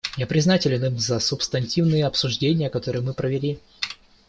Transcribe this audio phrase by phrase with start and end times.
[0.17, 3.59] Я признателен им за субстантивные обсуждения, которые мы провели.